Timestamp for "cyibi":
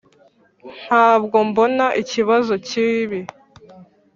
2.67-3.19